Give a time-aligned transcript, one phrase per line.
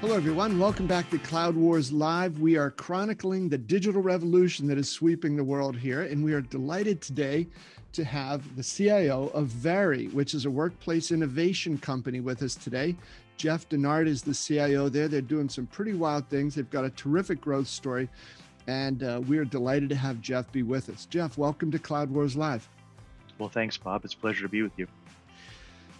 [0.00, 0.60] Hello, everyone.
[0.60, 2.38] Welcome back to Cloud Wars Live.
[2.38, 6.40] We are chronicling the digital revolution that is sweeping the world here, and we are
[6.40, 7.48] delighted today
[7.94, 12.94] to have the CIO of Vari, which is a workplace innovation company, with us today.
[13.38, 15.08] Jeff Dennard is the CIO there.
[15.08, 16.54] They're doing some pretty wild things.
[16.54, 18.08] They've got a terrific growth story,
[18.68, 21.06] and uh, we are delighted to have Jeff be with us.
[21.06, 22.68] Jeff, welcome to Cloud Wars Live.
[23.36, 24.04] Well, thanks, Bob.
[24.04, 24.86] It's a pleasure to be with you.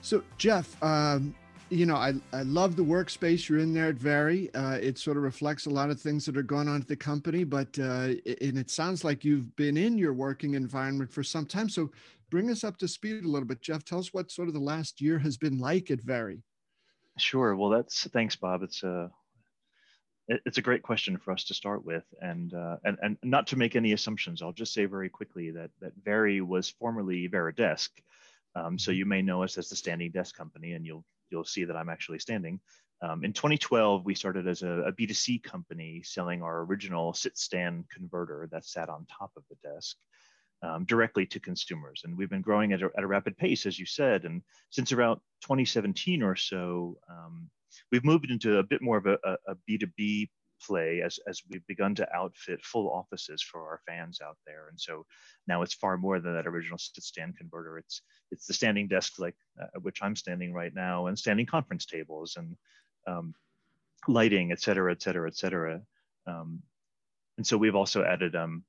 [0.02, 1.34] So, Jeff, um,
[1.70, 4.52] you know, I, I love the workspace you're in there at Vari.
[4.54, 6.96] Uh, it sort of reflects a lot of things that are going on at the
[6.96, 11.46] company, but uh, and it sounds like you've been in your working environment for some
[11.46, 11.68] time.
[11.68, 11.90] So
[12.30, 13.84] bring us up to speed a little bit, Jeff.
[13.84, 16.42] Tell us what sort of the last year has been like at Vari.
[17.18, 17.56] Sure.
[17.56, 18.62] Well, that's thanks, Bob.
[18.62, 19.08] It's a uh,
[20.28, 23.56] it's a great question for us to start with, and uh, and and not to
[23.56, 24.42] make any assumptions.
[24.42, 27.90] I'll just say very quickly that that Vari was formerly Varidesk.
[28.54, 28.98] Um, so mm-hmm.
[28.98, 31.88] you may know us as the standing desk company, and you'll you'll see that I'm
[31.88, 32.60] actually standing.
[33.00, 37.84] Um, in 2012, we started as a a B2C company selling our original sit stand
[37.90, 39.96] converter that sat on top of the desk
[40.62, 42.02] um, directly to consumers.
[42.04, 44.24] And we've been growing at a, at a, rapid pace, as you said.
[44.24, 47.48] And since around 2017 or so, um,
[47.92, 50.28] we've moved into a bit more of a a, a B2B
[50.66, 54.68] play as, as we've begun to outfit full offices for our fans out there.
[54.68, 55.06] And so
[55.46, 57.78] now it's far more than that original sit stand converter.
[57.78, 61.86] It's it's the standing desk like uh, which I'm standing right now, and standing conference
[61.86, 62.56] tables and
[63.06, 63.34] um,
[64.06, 65.80] lighting, et cetera, et cetera, et cetera.
[66.26, 66.62] Um,
[67.36, 68.64] and so we've also added um,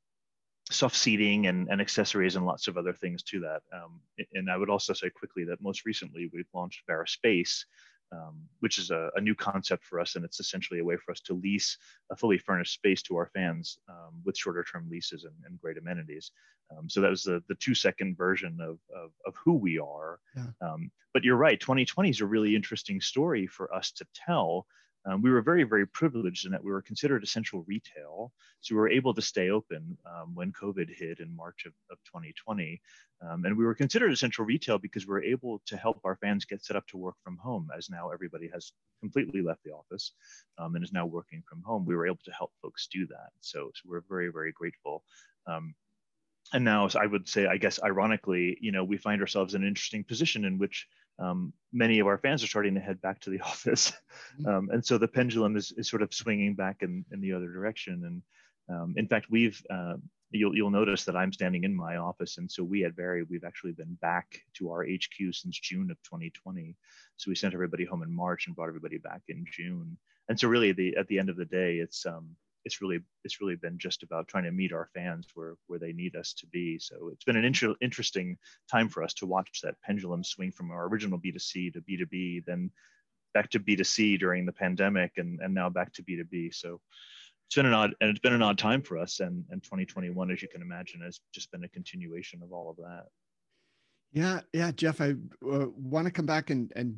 [0.71, 3.61] soft seating and, and accessories and lots of other things to that.
[3.73, 3.99] Um,
[4.33, 7.65] and I would also say quickly that most recently we've launched VariSpace,
[8.11, 10.15] um, which is a, a, new concept for us.
[10.15, 11.77] And it's essentially a way for us to lease
[12.11, 15.77] a fully furnished space to our fans um, with shorter term leases and, and great
[15.77, 16.31] amenities.
[16.71, 20.19] Um, so that was the, the two second version of, of, of who we are.
[20.35, 20.45] Yeah.
[20.61, 24.67] Um, but you're right, 2020 is a really interesting story for us to tell
[25.05, 28.31] um, we were very, very privileged in that we were considered essential retail.
[28.61, 31.97] So we were able to stay open um, when COVID hit in March of, of
[32.05, 32.81] 2020.
[33.21, 36.45] Um, and we were considered essential retail because we were able to help our fans
[36.45, 40.11] get set up to work from home, as now everybody has completely left the office
[40.57, 41.85] um, and is now working from home.
[41.85, 43.29] We were able to help folks do that.
[43.39, 45.03] So, so we're very, very grateful
[45.47, 45.75] um,
[46.53, 49.67] and now I would say, I guess, ironically, you know, we find ourselves in an
[49.67, 50.87] interesting position in which
[51.19, 53.91] um, many of our fans are starting to head back to the office.
[54.40, 54.47] Mm-hmm.
[54.47, 57.52] Um, and so the pendulum is, is sort of swinging back in, in the other
[57.52, 58.03] direction.
[58.69, 59.96] And um, in fact, we've, uh,
[60.31, 62.38] you'll, you'll notice that I'm standing in my office.
[62.38, 65.97] And so we at Vari, we've actually been back to our HQ since June of
[66.03, 66.75] 2020.
[67.18, 69.97] So we sent everybody home in March and brought everybody back in June.
[70.29, 72.35] And so really the, at the end of the day, it's, um,
[72.66, 75.94] it's really it's really been just about trying to meet our fans where where they
[75.94, 76.80] need us to be.
[76.80, 78.38] So it's been an inter- interesting
[78.70, 82.72] time for us to watch that pendulum swing from our original B2C to B2B, then
[83.34, 86.53] back to B2C during the pandemic, and and now back to B2B.
[86.53, 86.81] So
[87.47, 90.31] it's been an odd and it's been an odd time for us, and and 2021,
[90.31, 93.06] as you can imagine, has just been a continuation of all of that.
[94.12, 95.12] Yeah, yeah, Jeff, I
[95.50, 96.97] uh, want to come back and and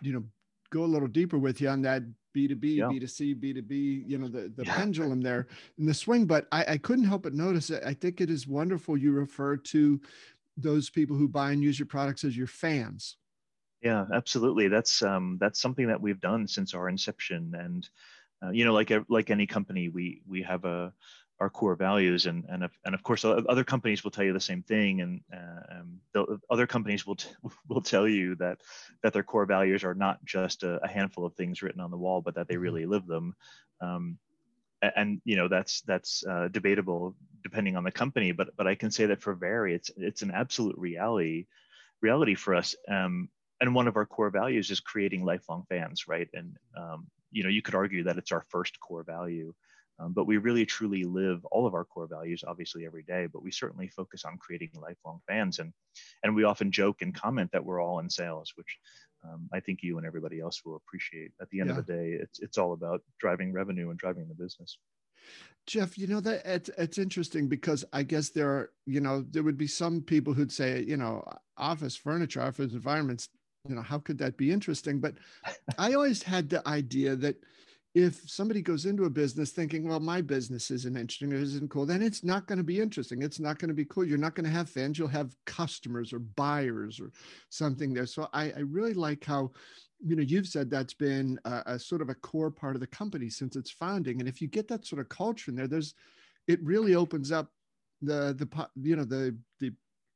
[0.00, 0.24] you know
[0.72, 2.02] go a little deeper with you on that
[2.34, 2.84] B2B, yeah.
[2.84, 4.74] B2C, B2B, you know, the, the yeah.
[4.74, 5.46] pendulum there
[5.78, 6.24] in the swing.
[6.24, 7.82] But I, I couldn't help but notice it.
[7.84, 10.00] I think it is wonderful you refer to
[10.56, 13.16] those people who buy and use your products as your fans.
[13.82, 14.68] Yeah, absolutely.
[14.68, 17.88] That's um, that's something that we've done since our inception, and
[18.42, 20.92] uh, you know, like like any company, we we have a
[21.42, 22.26] our core values.
[22.26, 25.00] And and of, and of course other companies will tell you the same thing.
[25.00, 25.80] And uh,
[26.14, 27.28] um, other companies will t-
[27.68, 28.58] will tell you that
[29.02, 31.96] that their core values are not just a, a, handful of things written on the
[31.96, 32.62] wall but that they mm-hmm.
[32.62, 33.34] really live them.
[33.80, 34.18] Um,
[34.96, 38.30] and you know that's that's uh, debatable depending on the company.
[38.32, 41.46] But but I can say that for Vari it's it's an absolute reality
[42.00, 42.76] reality for us.
[42.88, 43.28] Um,
[43.60, 46.28] and one of our core values is creating lifelong fans right?
[46.34, 49.52] And um, you know you could argue that it's our first core value
[49.98, 53.26] um, but we really truly live all of our core values, obviously every day.
[53.26, 55.72] But we certainly focus on creating lifelong fans, and
[56.22, 58.78] and we often joke and comment that we're all in sales, which
[59.24, 61.32] um, I think you and everybody else will appreciate.
[61.40, 61.78] At the end yeah.
[61.78, 64.78] of the day, it's it's all about driving revenue and driving the business.
[65.66, 69.44] Jeff, you know that it's it's interesting because I guess there are you know there
[69.44, 71.24] would be some people who'd say you know
[71.56, 73.28] office furniture, office environments,
[73.68, 74.98] you know how could that be interesting?
[74.98, 75.14] But
[75.78, 77.36] I always had the idea that
[77.94, 82.00] if somebody goes into a business thinking, well, my business isn't interesting, isn't cool, then
[82.00, 83.20] it's not going to be interesting.
[83.20, 84.04] It's not going to be cool.
[84.04, 84.98] You're not going to have fans.
[84.98, 87.12] You'll have customers or buyers or
[87.50, 88.06] something there.
[88.06, 89.50] So I, I really like how,
[90.00, 92.86] you know, you've said that's been a, a, sort of a core part of the
[92.86, 94.20] company since its founding.
[94.20, 95.94] And if you get that sort of culture in there, there's,
[96.48, 97.50] it really opens up
[98.00, 99.70] the, the, you know, the, the,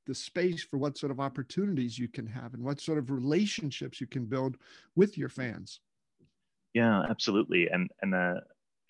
[0.07, 4.01] the space for what sort of opportunities you can have and what sort of relationships
[4.01, 4.57] you can build
[4.95, 5.81] with your fans.
[6.77, 7.69] Yeah, absolutely.
[7.71, 8.41] And and uh,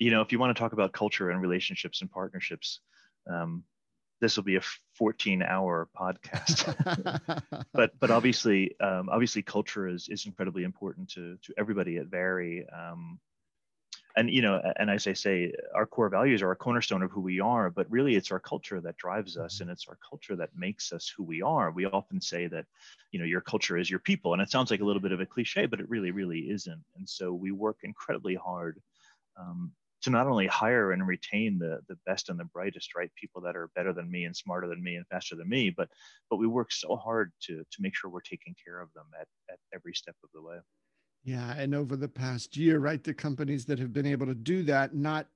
[0.00, 2.80] you know, if you want to talk about culture and relationships and partnerships,
[3.30, 3.62] um,
[4.20, 4.62] this will be a
[4.94, 6.64] 14 hour podcast
[7.74, 12.66] but but obviously um, obviously culture is is incredibly important to to everybody at Vari
[12.76, 13.20] um,
[14.16, 17.20] and you know and as i say our core values are a cornerstone of who
[17.20, 19.62] we are but really it's our culture that drives us mm-hmm.
[19.62, 21.70] and it's our culture that makes us who we are.
[21.70, 22.64] We often say that
[23.12, 25.20] you know your culture is your people and it sounds like a little bit of
[25.20, 26.82] a cliche but it really really isn't.
[26.96, 28.80] And so we work incredibly hard
[29.38, 29.72] um,
[30.02, 33.56] to not only hire and retain the the best and the brightest right people that
[33.56, 35.88] are better than me and smarter than me and faster than me but
[36.30, 39.28] but we work so hard to to make sure we're taking care of them at
[39.50, 40.56] at every step of the way
[41.26, 44.62] yeah and over the past year right the companies that have been able to do
[44.62, 45.26] that not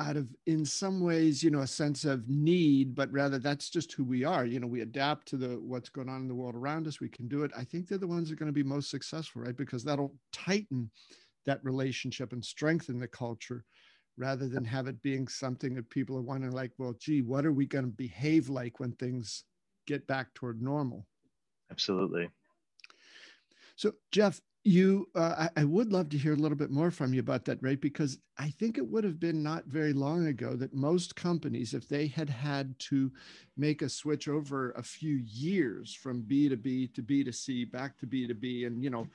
[0.00, 3.92] out of in some ways you know a sense of need but rather that's just
[3.92, 4.46] who we are.
[4.46, 7.00] You know we adapt to the what's going on in the world around us.
[7.00, 7.50] We can do it.
[7.56, 9.56] I think they're the ones that are going to be most successful right?
[9.56, 10.90] Because that'll tighten
[11.44, 13.64] that relationship and strengthen the culture
[14.16, 17.52] rather than have it being something that people are wondering like well gee what are
[17.52, 19.44] we going to behave like when things
[19.86, 21.06] get back toward normal?
[21.70, 22.30] Absolutely.
[23.76, 27.14] So jeff you uh, I, I, would love to hear a little bit more from
[27.14, 30.54] you about that right because i think it would have been not very long ago
[30.54, 33.10] that most companies if they had had to
[33.56, 37.64] make a switch over a few years from b to b to b to c
[37.64, 39.06] back to b to b and you know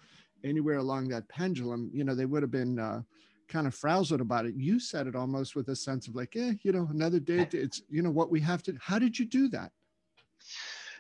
[0.45, 3.01] anywhere along that pendulum, you know, they would have been uh,
[3.47, 4.56] kind of frazzled about it.
[4.56, 7.47] You said it almost with a sense of like, eh, you know, another day.
[7.51, 8.77] It's you know what we have to.
[8.80, 9.71] How did you do that?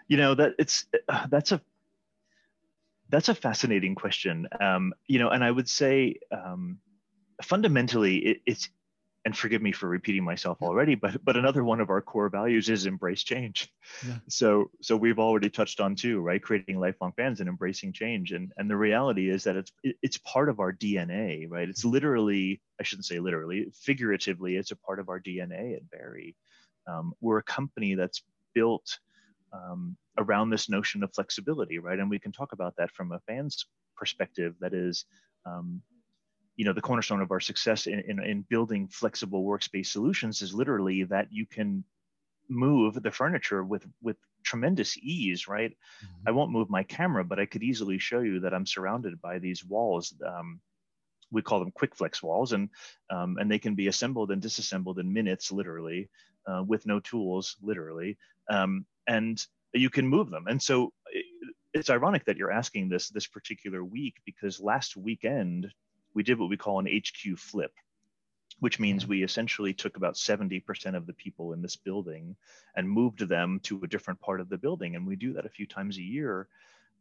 [0.07, 1.61] You know that it's uh, that's a
[3.09, 4.47] that's a fascinating question.
[4.59, 6.79] Um, you know, and I would say um,
[7.41, 8.69] fundamentally, it, it's
[9.25, 12.69] and forgive me for repeating myself already but but another one of our core values
[12.69, 13.73] is embrace change.
[14.07, 14.17] Yeah.
[14.29, 16.41] so so we've already touched on too right?
[16.41, 18.31] Creating lifelong fans and embracing change.
[18.31, 21.67] And and the reality is that it's it's part of our dna right?
[21.67, 26.35] It's literally i shouldn't say literally figuratively it's a part of our dna at Vari
[26.87, 28.21] um, we're a company that's
[28.53, 28.99] built
[29.55, 31.99] um, around this notion of flexibility right?
[31.99, 33.65] And we can talk about that from a fan's
[33.95, 34.55] perspective.
[34.59, 35.05] That is
[35.45, 35.81] um,
[36.55, 40.53] you know the cornerstone of our success in, in, in, building flexible workspace solutions is
[40.53, 41.83] literally that you can
[42.49, 45.71] move the furniture with with tremendous ease right?
[45.71, 46.29] Mm-hmm.
[46.29, 49.39] i won't move my camera but i could easily show you that i'm surrounded by
[49.39, 50.61] these walls um,
[51.31, 52.69] we call them QuickFlex walls and
[53.09, 56.09] um, and they can be assembled and disassembled in minutes literally
[56.47, 58.17] uh, with no tools literally.
[58.49, 60.91] Um, and you can move them and so
[61.75, 65.69] it's ironic that you're asking this this particular week because last weekend
[66.15, 67.73] we did what we call an HQ flip,
[68.59, 72.35] which means we essentially took about 70% of the people in this building
[72.75, 74.95] and moved them to a different part of the building.
[74.95, 76.47] And we do that a few times a year.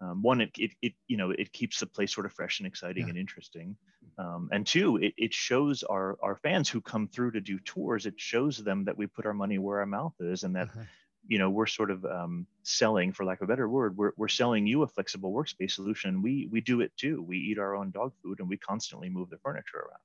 [0.01, 2.67] Um, one, it, it, it, you know, it keeps the place sort of fresh and
[2.67, 3.11] exciting yeah.
[3.11, 3.77] and interesting.
[4.19, 8.05] Um, and two, it, it shows our, our fans who come through to do tours,
[8.05, 10.83] it shows them that we put our money where our mouth is and that uh-huh
[11.27, 14.29] you know we're sort of um, selling for lack of a better word we're, we're
[14.29, 16.23] selling you a flexible workspace solution.
[16.23, 17.23] We we do it too.
[17.23, 20.01] We eat our own dog food and we constantly move the furniture around.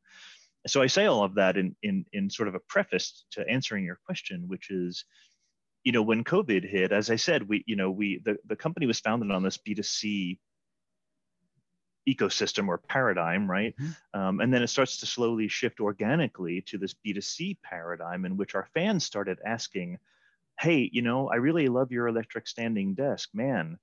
[0.68, 3.86] So i say all of that in in in sort of a preface to answering
[3.86, 5.06] your question which is
[5.84, 8.86] you know when covid hit as i said we you know we the, the company
[8.86, 10.38] was founded on this b2c
[12.08, 13.76] ecosystem or paradigm right?
[13.80, 14.20] Mm-hmm.
[14.20, 18.56] um, and then it starts to slowly shift organically to this b2c paradigm in which
[18.56, 19.98] our fans started asking
[20.60, 23.30] hey, you know, I really love your electric standing desk.
[23.34, 23.78] Man,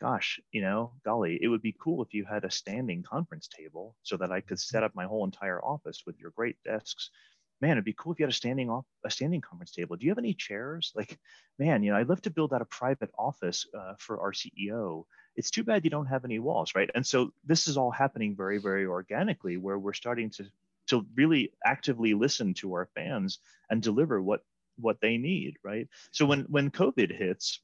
[0.00, 3.94] gosh, you know, golly, it would be cool if you had a standing conference table
[4.02, 7.10] so that I could set up my whole entire office with your great desks.
[7.60, 9.94] Man, it'd be cool if you had a standing off a standing conference table.
[9.94, 10.92] Do you have any chairs?
[10.96, 11.18] Like,
[11.58, 15.04] man, you know, I'd love to build out a private office uh, for our CEO.
[15.36, 16.90] It's too bad you don't have any walls, right?
[16.94, 20.46] And so this is all happening very, very organically, where we're starting to
[20.88, 23.38] to really actively listen to our fans
[23.70, 24.42] and deliver what
[24.76, 25.88] what they need, right?
[26.12, 27.60] So when when COVID hits,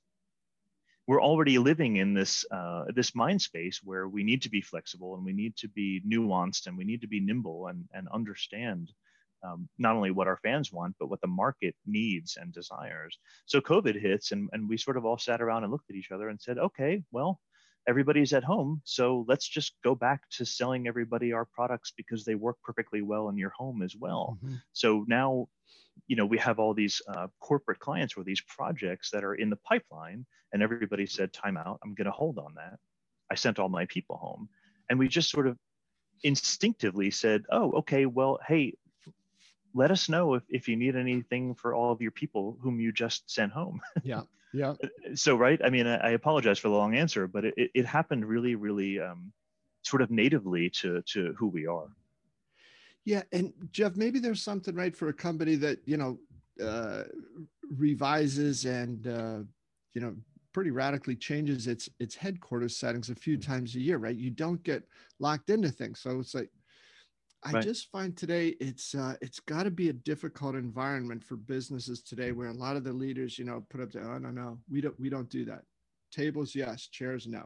[1.06, 5.14] we're already living in this uh, this mind space where we need to be flexible
[5.14, 8.92] and we need to be nuanced and we need to be nimble and and understand
[9.42, 13.18] um, not only what our fans want but what the market needs and desires.
[13.46, 16.10] So COVID hits and and we sort of all sat around and looked at each
[16.10, 17.40] other and said, okay, well.
[17.88, 22.34] Everybody's at home, so let's just go back to selling everybody our products because they
[22.34, 24.38] work perfectly well in your home as well.
[24.44, 24.56] Mm-hmm.
[24.74, 25.48] So now
[26.06, 29.50] you know, we have all these uh, corporate clients or these projects that are in
[29.50, 31.80] the pipeline, and everybody said, "Time out.
[31.82, 32.78] I'm going to hold on that."
[33.30, 34.48] I sent all my people home,
[34.88, 35.58] and we just sort of
[36.22, 38.06] instinctively said, "Oh, okay.
[38.06, 38.74] Well, hey,
[39.74, 42.92] let us know if, if you need anything for all of your people whom you
[42.92, 44.22] just sent home." Yeah.
[44.52, 44.74] Yeah.
[45.14, 45.60] so, right.
[45.64, 48.98] I mean, I, apologize for the long answer, but it, it, it happened really, really
[48.98, 49.32] um,
[49.82, 51.88] sort of natively to, to who we are.
[53.04, 56.18] Yeah, and Jeff, maybe there's something right for a company that you know
[56.62, 57.04] uh,
[57.74, 59.38] revises and uh,
[59.94, 60.14] you know
[60.52, 64.16] pretty radically changes its its headquarters settings a few times a year, right?
[64.16, 64.82] You don't get
[65.20, 66.50] locked into things, so it's like
[67.44, 67.62] I right.
[67.62, 72.32] just find today it's uh, it's got to be a difficult environment for businesses today,
[72.32, 74.80] where a lot of the leaders, you know, put up the oh no no we
[74.80, 75.62] don't we don't do that.
[76.10, 77.44] Tables yes, chairs no,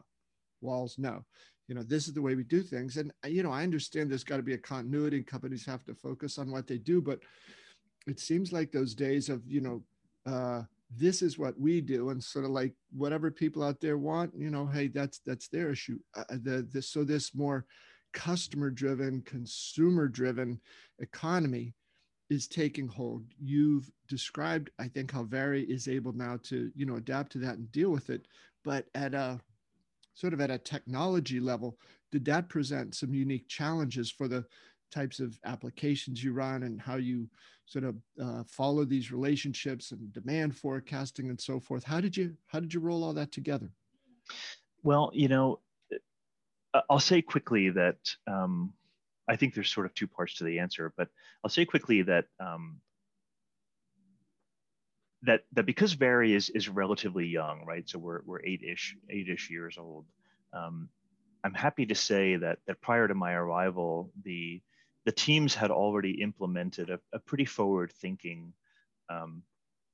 [0.61, 1.25] walls no.
[1.68, 4.11] You know this is the way we do things, and uh, you know I understand
[4.11, 7.02] there's got to be a continuity, and companies have to focus on what they do,
[7.02, 7.20] but
[8.06, 9.82] it seems like those days of you know
[10.25, 10.62] uh,
[10.96, 14.50] this is what we do, and sort of like whatever people out there want, you
[14.50, 15.99] know, hey that's that's their issue.
[16.16, 17.66] Uh, the, the so this more
[18.12, 20.61] customer driven, consumer driven
[20.99, 21.75] economy
[22.31, 23.25] is taking hold.
[23.38, 27.59] You've described, I think, how Vari is able now to, you know, adapt to that
[27.59, 28.26] and deal with it.
[28.64, 29.40] But at a
[30.14, 31.78] sort of at a technology level,
[32.11, 34.45] did that present some unique challenges for the
[34.90, 37.28] types of applications you run and how you
[37.66, 41.85] sort of uh, follow these relationships and demand forecasting and so forth?
[41.85, 43.71] How did you how did you roll all that together?
[44.83, 45.61] Well, you know,
[46.88, 48.73] I'll say quickly that um,
[49.29, 51.09] I think there's sort of two parts to the answer, but
[51.45, 52.81] I'll say quickly that um,
[55.23, 57.88] that that because Vari is is relatively young, right?
[57.88, 60.07] So we're we're eight-ish eight-ish years old.
[60.52, 60.88] Um,
[61.45, 64.61] I'm happy to say that that prior to my arrival, the
[65.05, 68.52] the teams had already implemented a, a pretty forward-thinking
[69.11, 69.43] um,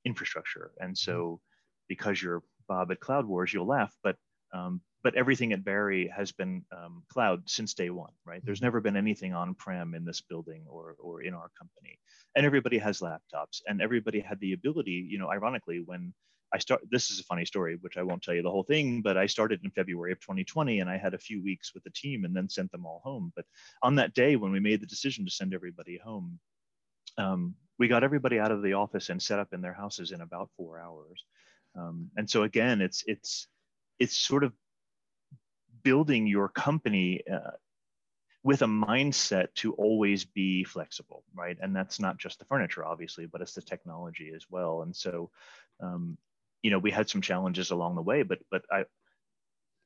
[0.05, 1.39] infrastructure, and so
[1.87, 4.15] because you're Bob at Cloud Wars, you'll laugh, but
[4.53, 8.41] um, but everything at Vari has been um, cloud since day one, right?
[8.43, 8.65] There's mm-hmm.
[8.65, 11.99] never been anything on-prem in this building or or in our company,
[12.35, 15.07] and everybody has laptops, and everybody had the ability.
[15.09, 16.13] You know, ironically, when
[16.53, 19.01] I start, this is a funny story, which I won't tell you the whole thing,
[19.01, 21.91] but I started in February of 2020, and I had a few weeks with the
[21.91, 23.31] team, and then sent them all home.
[23.35, 23.45] But
[23.83, 26.39] on that day when we made the decision to send everybody home,
[27.17, 30.21] um, we got everybody out of the office and set up in their houses in
[30.21, 31.23] about four hours.
[31.77, 33.47] Um, and so again, it's it's
[33.99, 34.53] it's sort of
[35.83, 37.51] building your company uh,
[38.43, 41.57] with a mindset to always be flexible, right?
[41.61, 44.81] And that's not just the furniture, obviously, but it's the technology as well.
[44.81, 45.29] And so,
[45.81, 46.17] um,
[46.61, 48.85] you know, we had some challenges along the way, but but I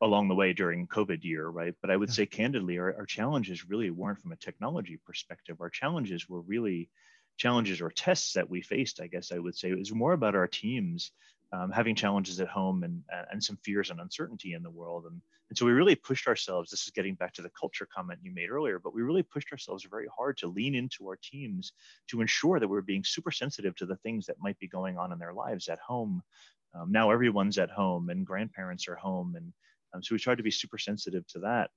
[0.01, 1.73] along the way during COVID year, right?
[1.81, 5.61] But I would say candidly, our, our challenges really weren't from a technology perspective.
[5.61, 6.89] Our challenges were really
[7.37, 8.99] challenges or tests that we faced.
[9.01, 11.11] I guess I would say it was more about our teams
[11.53, 15.05] um, having challenges at home and, and some fears and uncertainty in the world.
[15.05, 16.71] And, and so we really pushed ourselves.
[16.71, 19.51] This is getting back to the culture comment you made earlier, but we really pushed
[19.51, 21.73] ourselves very hard to lean into our teams
[22.09, 25.11] to ensure that we're being super sensitive to the things that might be going on
[25.11, 26.23] in their lives at home.
[26.73, 29.35] Um, now everyone's at home and grandparents are home.
[29.35, 29.53] And
[29.93, 31.69] um, so we tried to be super sensitive to that.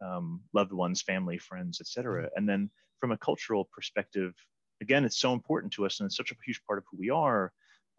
[0.00, 2.22] Um, loved ones, family, friends, etc.
[2.22, 2.28] Mm-hmm.
[2.36, 4.32] And then from a cultural perspective,
[4.80, 7.10] again, it's so important to us and it's such a huge part of who we
[7.10, 7.52] are.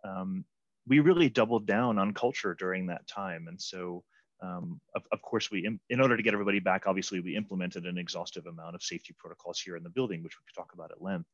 [0.06, 0.46] Um,
[0.88, 3.48] we really doubled down on culture during that time.
[3.48, 4.04] And so,
[4.42, 7.98] um, of, of, course, we, in order to get everybody back, obviously, we implemented an
[7.98, 11.02] exhaustive amount of safety protocols here in the building, which we could talk about at
[11.02, 11.30] length.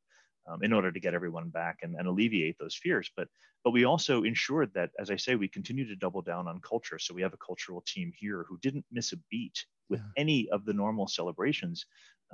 [0.48, 3.12] Um, in order to get everyone back and, and alleviate those fears.
[3.15, 3.27] But
[3.63, 6.98] but we also ensured that, as I say, we continue to double down on culture.
[6.98, 10.22] So we have a cultural team here who didn't miss a beat with yeah.
[10.22, 11.86] any of the normal celebrations,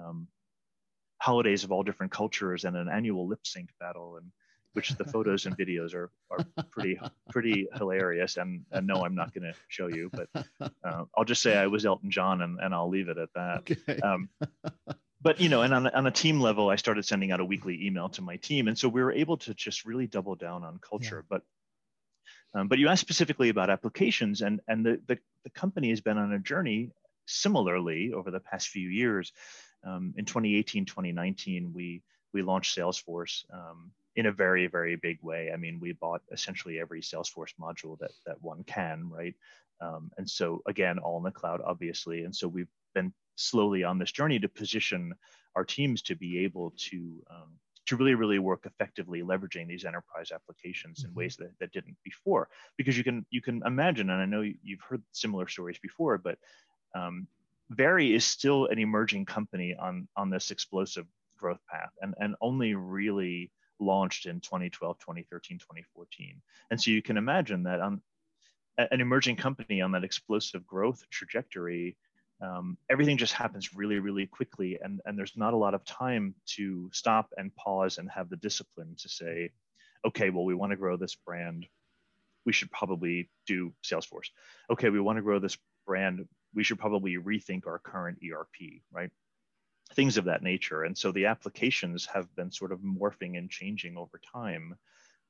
[0.02, 0.30] um,
[1.22, 4.32] holidays of all different cultures, and an annual lip sync battle and
[4.78, 7.00] which the photos and videos are are pretty
[7.32, 8.38] pretty hilarious.
[8.38, 10.30] And, and no, I'm not going to show you, but
[10.62, 13.62] uh, I'll just say I was Elton John, and, and I'll leave it at that.
[13.62, 14.00] Okay.
[14.02, 14.30] Um,
[15.20, 17.88] but you know, and on, on a team level, I started sending out a weekly
[17.88, 20.78] email to my team, and so we were able to just really double down on
[20.78, 21.26] culture.
[21.26, 21.38] Yeah.
[22.54, 26.02] But um, but you asked specifically about applications, and and the, the the company has
[26.02, 26.92] been on a journey
[27.26, 29.34] similarly over the past few years.
[29.84, 33.44] Um, in 2018, 2019, we we launched Salesforce.
[33.52, 35.52] Um, in a very very big way.
[35.54, 39.36] I mean, we bought essentially every Salesforce module that that one can, right?
[39.80, 42.24] Um, and so again, all in the cloud, obviously.
[42.24, 45.14] And so we've been slowly on this journey to position
[45.56, 50.32] our teams to be able to um, to really really work effectively leveraging these enterprise
[50.34, 51.20] applications in mm-hmm.
[51.20, 54.82] ways that, that didn't before because you can you can imagine and i know you've
[54.82, 56.38] heard similar stories before but
[56.96, 57.28] um,
[57.70, 61.06] Vari is still an emerging company on on this explosive
[61.38, 66.42] growth path and and only really launched in 2012, 2013, 2014.
[66.72, 68.02] And so you can imagine that on
[68.78, 71.98] an emerging company on that explosive growth trajectory,
[72.42, 74.78] um, everything just happens really, really quickly.
[74.82, 78.38] And, and there's not a lot of time to stop and pause and have the
[78.38, 79.52] discipline to say,
[80.06, 81.66] okay, well, we want to grow this brand.
[82.46, 84.30] We should probably do Salesforce.
[84.70, 86.26] Okay, we want to grow this brand.
[86.54, 89.10] We should probably rethink our current ERP, right?
[89.94, 90.84] Things of that nature.
[90.84, 94.76] And so the applications have been sort of morphing and changing over time,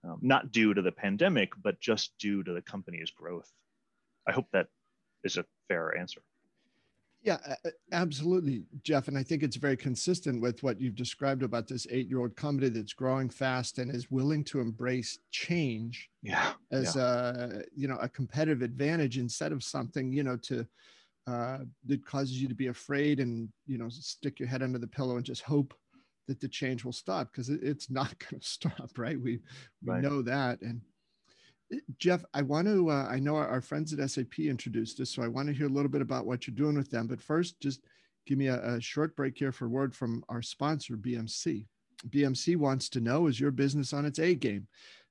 [0.04, 3.52] um, not due to the pandemic, but just due to the company's growth.
[4.28, 4.68] I hope that
[5.24, 6.22] is a fair answer.
[7.24, 7.40] Yeah,
[7.92, 9.08] absolutely, Jeff.
[9.08, 12.36] And I think it's very consistent with what you've described about this eight year old
[12.36, 17.34] company that's growing fast and is willing to embrace change yeah, as yeah.
[17.36, 20.66] a you know a competitive advantage instead of something you know to
[21.28, 24.88] uh, that causes you to be afraid and you know stick your head under the
[24.88, 25.74] pillow and just hope
[26.28, 29.20] that the change will stop because it, it's not going to stop right?
[29.20, 29.40] We
[29.84, 30.02] we right.
[30.02, 30.62] know that.
[30.62, 30.82] And
[31.74, 35.10] eh, jeff i want to uh, i know our, our, friends at sap introduced us
[35.10, 37.08] so i want to hear a little bit about what you're doing with them.
[37.08, 37.82] But first just
[38.26, 41.66] give me a, a short break here for a word from our sponsor bmc
[42.10, 44.68] bmc wants to know is your business on its a game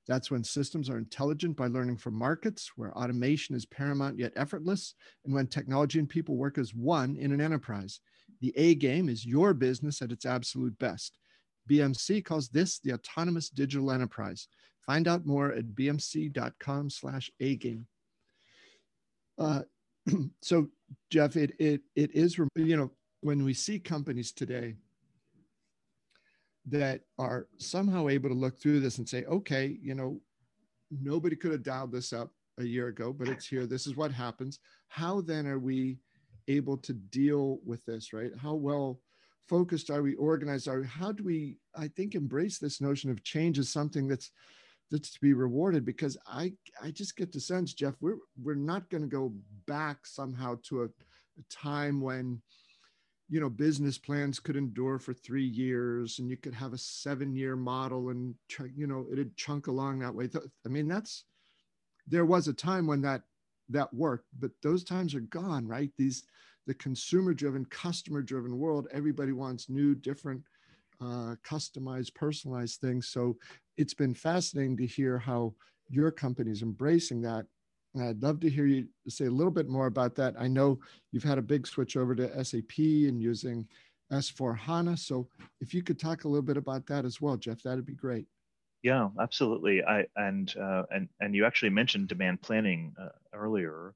[0.07, 4.95] that's when systems are intelligent by learning from markets, where automation is paramount yet effortless,
[5.25, 7.99] and when technology and people work as one in an enterprise.
[8.41, 11.17] The A game is your business at its absolute best.
[11.69, 14.47] BMC calls this the autonomous digital enterprise.
[14.85, 17.87] Find out more at bmc.com slash A game.
[19.37, 19.63] Uh,
[20.41, 20.67] so
[21.09, 24.75] Jeff, it, it, it is, you know, when we see companies today
[26.69, 30.19] that are somehow able to look through this and say, okay, you know,
[30.91, 33.65] nobody could have dialed this up a year ago, but it's here.
[33.65, 34.59] This is what happens.
[34.89, 35.99] How then are we
[36.47, 38.31] able to deal with this, right?
[38.41, 38.99] How well
[39.47, 40.87] focused are we, organized are we?
[40.87, 44.31] How do we, I think, embrace this notion of change as something that's
[44.89, 48.89] that's to be rewarded because I I just get the sense, Jeff, we're we're not
[48.89, 49.33] going to go
[49.65, 52.41] back somehow to a, a time when
[53.29, 57.35] you know business plans could endure for three years and you could have a seven
[57.35, 58.35] year model and
[58.75, 60.29] you know it'd chunk along that way.
[60.65, 61.25] I mean that's
[62.07, 63.23] there was a time when that
[63.69, 65.91] that worked but those times are gone right?
[65.97, 66.23] These
[66.67, 70.41] the consumer driven customer driven world everybody wants new different
[71.01, 73.07] uh, customized personalized things.
[73.07, 73.37] So
[73.77, 75.53] it's been fascinating to hear how
[75.89, 77.45] your company is embracing that
[78.01, 80.35] I'd love to hear you say a little bit more about that.
[80.39, 80.79] I know
[81.11, 83.67] you've had a big switch over to SAP and using
[84.11, 84.97] S4 HANA.
[84.97, 85.27] So
[85.61, 88.25] if you could talk a little bit about that as well, Jeff, that'd be great.
[88.83, 89.83] Yeah, absolutely.
[89.83, 93.95] I and uh, and and you actually mentioned demand planning uh, earlier,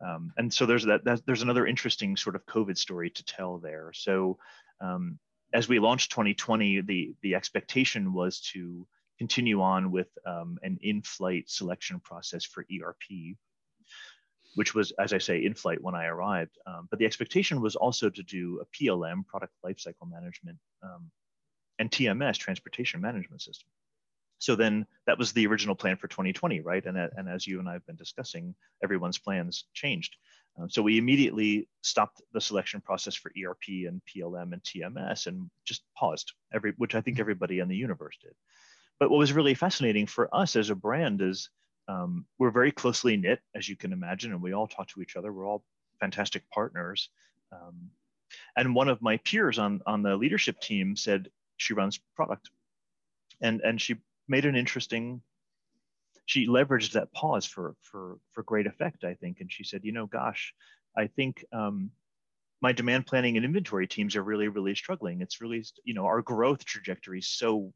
[0.00, 3.58] um, and so there's that, that, There's another interesting sort of COVID story to tell
[3.58, 3.92] there.
[3.92, 4.38] So
[4.80, 5.18] um,
[5.52, 8.86] as we launched 2020, the the expectation was to
[9.22, 13.36] continue on with um, an in-flight selection process for ERP,
[14.56, 16.58] which was, as I say, in flight when I arrived.
[16.66, 21.08] Um, but the expectation was also to do a PLM, product lifecycle management, um,
[21.78, 23.68] and TMS, transportation management system.
[24.40, 26.84] So then that was the original plan for 2020, right?
[26.84, 30.16] And, and as you and I have been discussing, everyone's plans changed.
[30.58, 35.48] Um, so we immediately stopped the selection process for ERP and PLM and TMS and
[35.64, 38.34] just paused, every, which I think everybody in the universe did.
[39.02, 41.50] But what was really fascinating for us as a brand is
[41.88, 45.16] um, we're very closely knit, as you can imagine, and we all talk to each
[45.16, 45.32] other.
[45.32, 45.64] We're all
[45.98, 47.08] fantastic partners.
[47.50, 47.90] Um,
[48.56, 52.50] and one of my peers on, on the leadership team said she runs product.
[53.40, 53.96] And, and she
[54.28, 55.20] made an interesting,
[56.26, 59.40] she leveraged that pause for, for, for great effect, I think.
[59.40, 60.54] And she said, you know, gosh,
[60.96, 61.90] I think um,
[62.60, 65.22] my demand planning and inventory teams are really, really struggling.
[65.22, 67.72] It's really, you know, our growth trajectory is so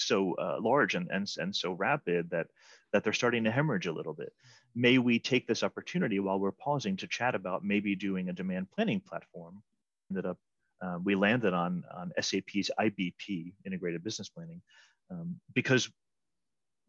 [0.00, 2.48] so uh, large and, and, and so rapid that,
[2.92, 4.32] that they're starting to hemorrhage a little bit.
[4.74, 8.70] May we take this opportunity while we're pausing to chat about maybe doing a demand
[8.70, 9.62] planning platform?
[10.10, 10.38] Ended up,
[10.82, 14.62] uh, we landed on, on SAP's IBP, Integrated Business Planning,
[15.10, 15.90] um, because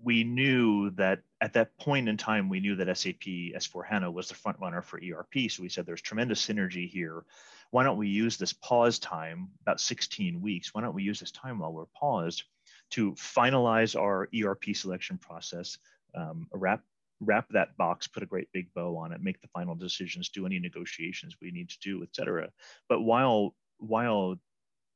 [0.03, 3.21] we knew that at that point in time, we knew that SAP
[3.55, 5.49] S4 HANA was the front runner for ERP.
[5.49, 7.23] So we said there's tremendous synergy here.
[7.69, 10.73] Why don't we use this pause time, about 16 weeks?
[10.73, 12.43] Why don't we use this time while we're paused
[12.91, 15.77] to finalize our ERP selection process,
[16.15, 16.81] um, wrap
[17.21, 20.45] wrap that box, put a great big bow on it, make the final decisions, do
[20.45, 22.49] any negotiations we need to do, et cetera.
[22.89, 24.39] But while while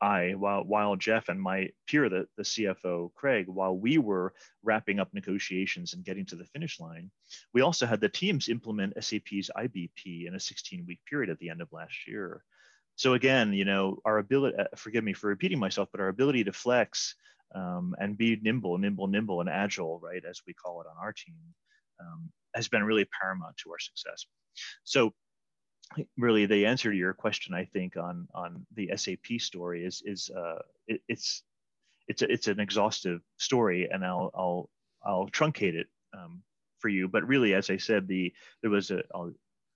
[0.02, 5.00] I, while while Jeff and my peer, the, the CFO Craig, while we were wrapping
[5.00, 7.10] up negotiations and getting to the finish line,
[7.54, 11.62] we also had the teams implement SAP's IBP in a 16-week period at the end
[11.62, 12.44] of last year.
[12.98, 16.44] So again, you know, our ability, uh, forgive me for repeating myself, but our ability
[16.46, 17.16] to flex
[17.54, 21.14] um, and be nimble, nimble, nimble, and agile, right, as we call it on our
[21.14, 21.36] team,
[22.00, 24.26] um, has been really paramount to our success.
[24.84, 25.14] So,
[26.18, 30.30] really, the answer to your question, I think, on on the SAP story is is
[30.36, 31.44] uh, it, it's
[32.08, 34.70] it's a, it's an exhaustive story, and I'll I'll
[35.06, 36.42] I'll truncate it um,
[36.80, 37.08] for you.
[37.08, 39.04] But really, as I said, the there was a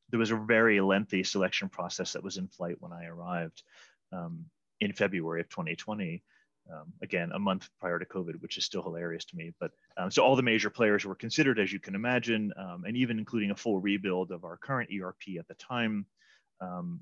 [0.10, 3.64] there was a very lengthy selection process that was in flight when I arrived.
[4.12, 4.46] Um,
[4.82, 6.24] in February of 2020.
[6.72, 9.54] Um, again, a month prior to COVID, which is still hilarious to me.
[9.60, 12.96] But um, so all the major players were considered, as you can imagine, um, and
[12.96, 16.06] even including a full rebuild of our current ERP at the time,
[16.62, 17.00] um,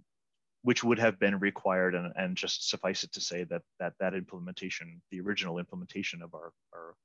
[0.62, 1.96] which would have been required.
[1.96, 6.34] And, and just suffice it to say that that that implementation, the original implementation of
[6.34, 6.96] our our,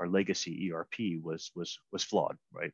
[0.00, 2.72] our legacy ERP, was was was flawed, right,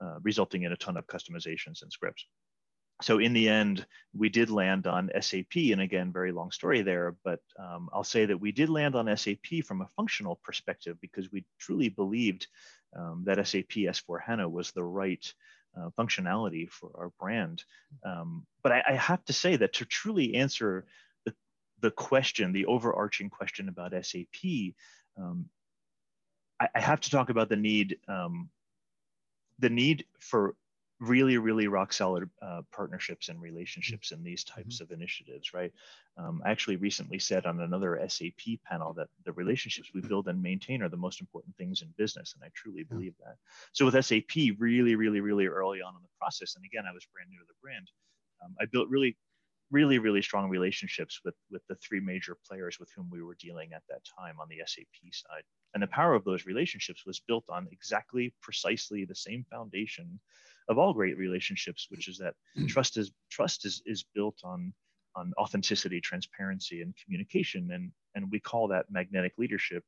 [0.00, 2.26] uh, resulting in a ton of customizations and scripts
[3.02, 7.16] so in the end, we did land on SAP, and again, very long story there,
[7.24, 11.30] but um, I'll say that we did land on SAP from a functional perspective because
[11.32, 12.46] we truly believed
[12.96, 15.24] um, that SAP S4 HANA was the right
[15.76, 17.64] uh, functionality for our brand.
[18.04, 20.86] Um, but I, I, have to say that to truly answer
[21.24, 21.34] the,
[21.80, 24.74] the question, the overarching question about SAP,
[25.18, 25.46] um,
[26.60, 28.50] I, I, have to talk about the need um,
[29.58, 30.54] the need for
[31.00, 34.84] really really rock solid uh, partnerships and relationships in these types mm-hmm.
[34.84, 35.72] of initiatives right?
[36.16, 40.40] Um, i actually recently said on another sap panel that the relationships we build and
[40.40, 43.36] maintain are the most important things in business and i truly believe that.
[43.72, 47.06] So with sap really really really early on in the process and again i was
[47.12, 47.90] brand new to the brand
[48.44, 49.16] um, i built really
[49.70, 53.72] really really strong relationships with with the three major players with whom we were dealing
[53.72, 55.42] at that time on the sap side.
[55.74, 60.20] And the power of those relationships was built on exactly precisely the same foundation
[60.68, 62.68] of all great relationships, which is that mm.
[62.68, 64.72] trust is trust is is built on
[65.16, 69.84] on authenticity, transparency, and communication, and and we call that magnetic leadership,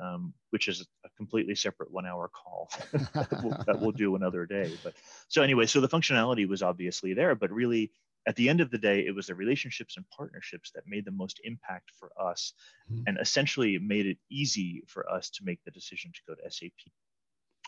[0.00, 4.72] um, which is a completely separate one-hour call that, we'll, that we'll do another day.
[4.82, 4.94] But
[5.28, 7.90] so anyway, so the functionality was obviously there, but really
[8.26, 11.10] at the end of the day, it was the relationships and partnerships that made the
[11.10, 12.54] most impact for us
[12.90, 13.02] mm-hmm.
[13.06, 16.72] and essentially made it easy for us to make the decision to go to SAP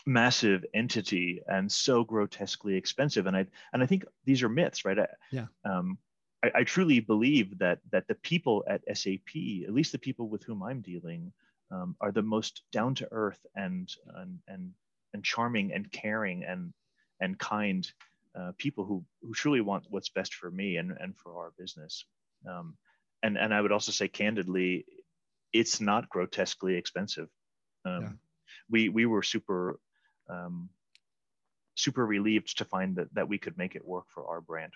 [0.07, 3.27] massive entity and so grotesquely expensive.
[3.27, 4.97] And I and I think these are myths, right?
[4.97, 5.47] I, yeah.
[5.65, 5.97] Um,
[6.43, 9.35] I, I, truly believe that that the people at SAP,
[9.67, 11.33] at least the people with whom I'm dealing,
[11.71, 14.71] um, are the most down to earth and, and and
[15.13, 16.73] and charming and caring and
[17.19, 17.91] and kind
[18.33, 22.05] uh, people who who truly want what's best for me and and for our business.
[22.49, 22.77] Um,
[23.23, 24.85] and and I would also say candidly,
[25.51, 27.27] it's not grotesquely expensive.
[27.83, 28.09] Um, yeah.
[28.69, 29.79] We we were super
[30.29, 30.69] um,
[31.75, 34.73] super relieved to find that that we could make it work for our brand.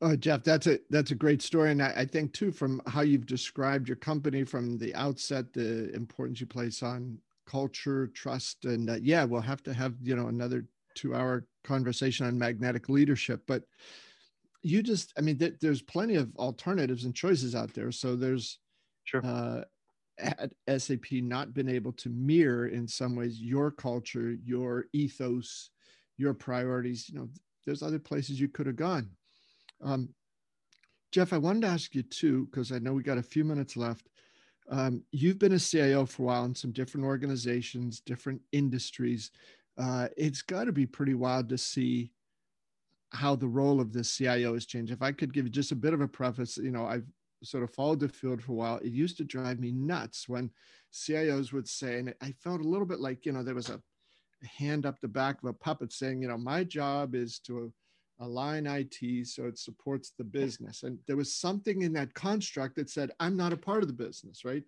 [0.00, 3.00] Oh, Jeff, that's a that's a great story, and I, I, think too, from how
[3.00, 8.90] you've described your company from the outset, the importance you place on culture, trust, and
[8.90, 13.42] uh, yeah, we'll have to have you know another two-hour conversation on magnetic leadership.
[13.48, 13.64] But
[14.62, 17.90] you just, I mean, th- there's plenty of alternatives and choices out there.
[17.90, 18.60] So there's
[19.04, 19.24] sure.
[19.24, 19.62] Uh,
[20.18, 25.70] had SAP not been able to mirror in some ways your culture, your ethos,
[26.16, 27.28] your priorities, you know,
[27.64, 29.10] there's other places you could have gone.
[29.82, 30.08] Um,
[31.12, 33.76] Jeff, I wanted to ask you too, because I know we got a few minutes
[33.76, 34.08] left.
[34.70, 39.30] Um, you've been a CIO for a while in some different organizations, different industries.
[39.78, 42.12] Uh, it's got to be pretty wild to see
[43.10, 44.92] how the role of the CIO has changed.
[44.92, 47.06] If I could give you just a bit of a preface, you know, I've
[47.42, 50.50] sort of followed the field for a while, it used to drive me nuts when
[50.92, 53.80] CIOs would say, and I felt a little bit like, you know, there was a
[54.46, 57.72] hand up the back of a puppet saying, you know, my job is to
[58.20, 60.82] align IT so it supports the business.
[60.82, 63.94] And there was something in that construct that said, I'm not a part of the
[63.94, 64.64] business, right?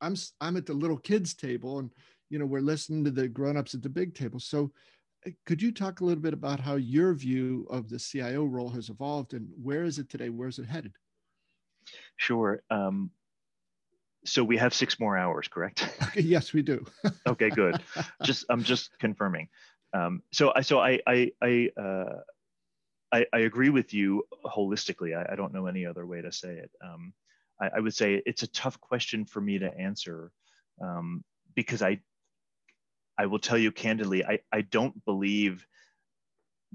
[0.00, 1.90] I'm I'm at the little kids table and
[2.28, 4.40] you know we're listening to the grown-ups at the big table.
[4.40, 4.72] So
[5.26, 8.68] uh, could you talk a little bit about how your view of the CIO role
[8.70, 10.28] has evolved and where is it today?
[10.28, 10.92] Where's it headed?
[12.16, 12.62] Sure.
[12.70, 13.10] Um,
[14.24, 15.88] so we have six more hours, correct?
[16.16, 16.84] yes, we do.
[17.26, 17.80] okay, good.
[18.22, 19.48] Just I'm just confirming.
[19.92, 22.20] Um, so I so I I I, uh,
[23.12, 25.16] I, I agree with you holistically.
[25.16, 26.70] I, I, don't know any other way to say it.
[26.84, 27.12] Um,
[27.60, 30.32] I, I, would say it's a tough question for me to answer
[30.82, 31.24] um,
[31.54, 32.00] because I
[33.16, 35.66] I will tell you candidly I I don't believe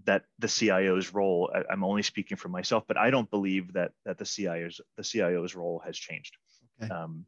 [0.05, 3.91] that the CIO's role, I, am only speaking for myself, but I don't believe that
[4.05, 6.37] that the CIO's the CIO's role has changed.
[6.81, 6.91] Okay.
[6.91, 7.25] Um,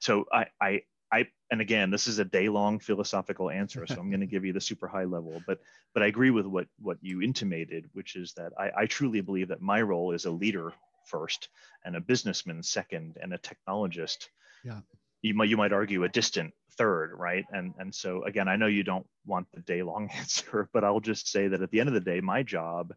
[0.00, 4.20] so I, I I and again, this is a day-long philosophical answer, so I'm going
[4.26, 5.42] to give you the super high level.
[5.46, 5.60] But
[5.94, 9.48] but I agree with what what you intimated, which is that I, I truly believe
[9.48, 10.72] that my role is a leader
[11.06, 11.48] first,
[11.84, 14.28] and a businessman second, and a technologist.
[14.64, 14.80] Yeah.
[15.22, 17.44] You might you might argue a distant third, right?
[17.50, 21.00] And and so again, I know you don't want the day long answer, but I'll
[21.00, 22.94] just say that at the end of the day, my job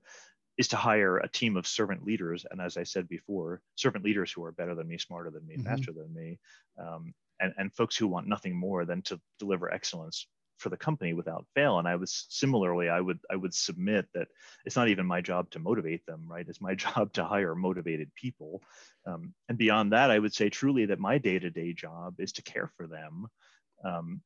[0.58, 4.32] is to hire a team of servant leaders, and as I said before, servant leaders
[4.32, 5.66] who are better than me, smarter than me, mm-hmm.
[5.66, 6.40] faster than me,
[6.78, 10.28] um, and and folks who want nothing more than to deliver excellence
[10.62, 14.28] for the company without fail and i was similarly i would i would submit that
[14.65, 18.13] it's not even my job to motivate them right it's my job to hire motivated
[18.15, 18.62] people
[19.06, 22.71] um, and beyond that i would say truly that my day-to-day job is to care
[22.78, 23.28] for them
[23.84, 24.21] um,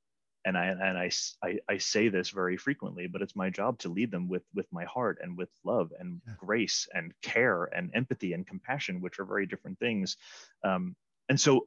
[0.45, 1.09] and I and I,
[1.43, 4.67] I, I say this very frequently, but it's my job to lead them with with
[4.71, 6.33] my heart and with love and yeah.
[6.37, 10.17] grace and care and empathy and compassion, which are very different things.
[10.63, 10.95] Um,
[11.29, 11.65] and so,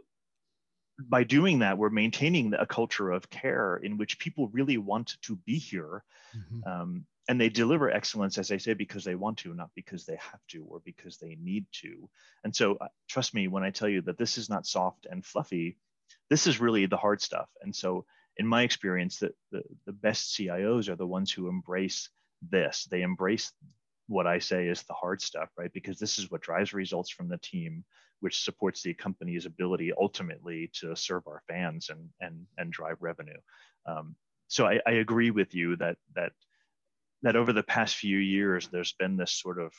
[0.98, 5.36] by doing that, we're maintaining a culture of care in which people really want to
[5.36, 6.02] be here,
[6.36, 6.68] mm-hmm.
[6.68, 10.16] um, and they deliver excellence, as I say, because they want to, not because they
[10.16, 12.08] have to or because they need to.
[12.42, 15.24] And so, uh, trust me when I tell you that this is not soft and
[15.24, 15.76] fluffy.
[16.30, 17.48] This is really the hard stuff.
[17.62, 18.06] And so
[18.38, 22.08] in my experience, that the, the best CIOs are the ones who embrace
[22.50, 22.86] this.
[22.90, 23.52] They embrace
[24.08, 25.72] what I say is the hard stuff, right?
[25.72, 27.84] Because this is what drives results from the team,
[28.20, 33.38] which supports the company's ability ultimately to serve our fans and and and drive revenue.
[33.86, 34.16] Um,
[34.48, 36.32] so I, I agree with you that that
[37.22, 39.72] that over the past few years, there's been this sort of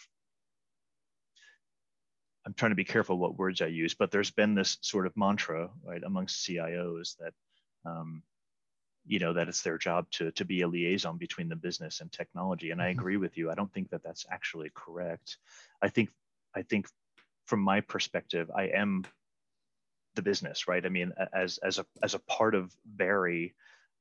[2.45, 5.17] I'm trying to be careful what words I use, but there's been this sort of
[5.17, 7.33] mantra, right, amongst CIOs that
[7.85, 8.23] um,
[9.09, 12.11] you know that it's their job to to be a liaison between the business and
[12.11, 12.69] technology.
[12.69, 12.99] And i mm-hmm.
[12.99, 13.49] agree with you.
[13.49, 15.37] I don't think that that's actually correct.
[15.81, 16.09] I think
[16.55, 16.87] i think
[17.45, 19.03] from my perspective i am
[20.15, 20.85] the business right?
[20.85, 23.55] I mean as as a as a part of Vari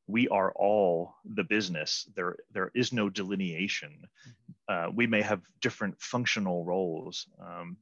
[0.07, 2.09] we are all the business.
[2.15, 3.93] There there is no delineation.
[3.93, 4.73] Mm-hmm.
[4.73, 7.79] uh, we may have different functional roles um,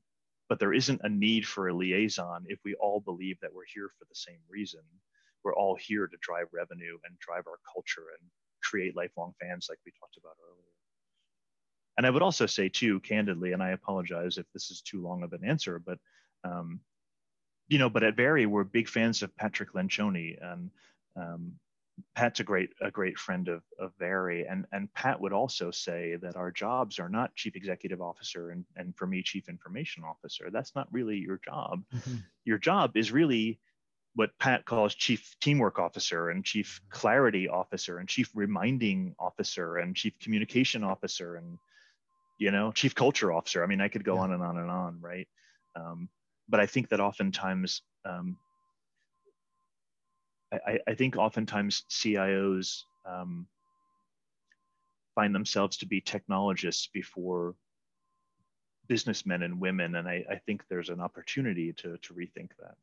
[0.48, 3.90] but there isn't a need for a liaison if we all believe that we're here
[3.98, 4.84] for the same reason
[5.46, 8.28] we're all here to drive revenue and drive our culture and
[8.64, 10.64] create lifelong fans like we talked about earlier.
[11.96, 15.22] And I would also say too, candidly, and I apologize if this is too long
[15.22, 15.98] of an answer, but
[16.42, 16.80] um,
[17.68, 20.70] you know, but at Vari, we're big fans of Patrick Lencioni, and
[21.16, 21.52] um,
[22.14, 26.16] Pat's a great a great friend of of Vari, and and Pat would also say
[26.22, 30.48] that our jobs are not chief executive officer and and for me chief information officer.
[30.50, 31.84] That's not really your job.
[31.94, 32.16] Mm-hmm.
[32.44, 33.60] Your job is really
[34.16, 39.94] what Pat calls chief teamwork officer and chief clarity officer and chief reminding officer and
[39.94, 41.58] chief communication officer and
[42.38, 43.62] you know chief culture officer.
[43.62, 44.22] I mean, I could go yeah.
[44.22, 45.28] on and on and on, right?
[45.76, 46.08] Um,
[46.48, 48.38] but I think that oftentimes, um,
[50.50, 53.46] I, I, think oftentimes CIOs um,
[55.14, 57.54] find themselves to be technologists before
[58.88, 62.76] businessmen and women, and I, I think there's an opportunity to to rethink that.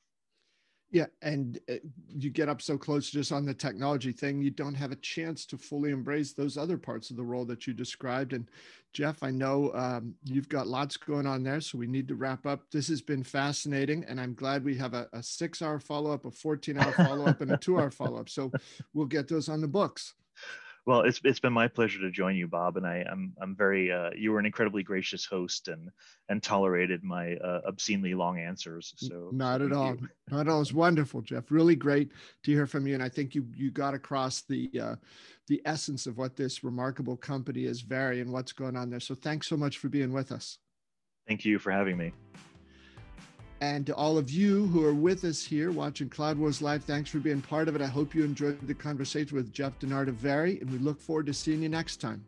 [0.93, 1.77] Yeah, and uh,
[2.08, 5.43] you get up so close just on the technology thing, you don't have a chance
[5.47, 8.32] to fully embrace those other parts of the role that you described.
[8.32, 8.47] And
[8.93, 12.45] Jeff, I know um, you've got lots going on there, so we need to wrap
[12.45, 12.69] up.
[12.71, 16.91] This has been fascinating, and I'm glad we have a, a six-hour follow-up, a 14-hour
[16.91, 18.29] follow-up, and a two-hour follow-up.
[18.29, 18.51] So
[18.93, 20.13] we'll get those on the books.
[20.86, 23.89] Well, it's it's been my pleasure to join you, Bob, and I, I'm I'm very
[23.89, 25.89] uh, you were an incredibly gracious host and
[26.28, 28.93] and tolerated my uh, obscenely long answers.
[28.98, 30.10] So not at all, you.
[30.30, 30.62] not at all.
[30.62, 31.52] It's wonderful, Jeff.
[31.52, 32.12] Really great
[32.43, 34.96] to hear from you, and I think you you got across the uh,
[35.48, 39.00] the essence of what this remarkable company is, Vari, and what's going on there.
[39.00, 40.58] So thanks so much for being with us.
[41.30, 42.12] Thank you for having me.
[43.63, 47.10] And to all of you who are with us here watching Cloud Wars Live, thanks
[47.10, 47.82] for being part of it.
[47.82, 51.28] I hope you enjoyed the conversation with Jeff Dennard of Vari, and we look forward
[51.28, 52.26] to seeing you next time.